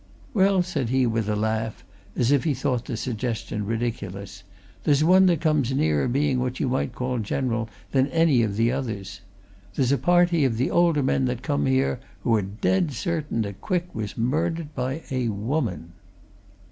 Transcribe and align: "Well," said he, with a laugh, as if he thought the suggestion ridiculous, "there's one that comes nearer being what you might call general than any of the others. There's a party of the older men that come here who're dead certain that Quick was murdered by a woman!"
"Well," 0.33 0.63
said 0.63 0.89
he, 0.89 1.05
with 1.05 1.29
a 1.29 1.35
laugh, 1.35 1.83
as 2.15 2.31
if 2.31 2.43
he 2.43 2.55
thought 2.55 2.85
the 2.85 2.97
suggestion 2.97 3.67
ridiculous, 3.67 4.41
"there's 4.83 5.03
one 5.03 5.27
that 5.27 5.41
comes 5.41 5.71
nearer 5.73 6.07
being 6.07 6.39
what 6.39 6.59
you 6.59 6.67
might 6.67 6.95
call 6.95 7.19
general 7.19 7.69
than 7.91 8.07
any 8.07 8.41
of 8.41 8.55
the 8.55 8.71
others. 8.71 9.21
There's 9.75 9.91
a 9.91 9.99
party 9.99 10.43
of 10.43 10.57
the 10.57 10.71
older 10.71 11.03
men 11.03 11.25
that 11.25 11.43
come 11.43 11.67
here 11.67 11.99
who're 12.23 12.41
dead 12.41 12.93
certain 12.93 13.43
that 13.43 13.61
Quick 13.61 13.93
was 13.93 14.17
murdered 14.17 14.73
by 14.73 15.03
a 15.11 15.27
woman!" 15.29 15.91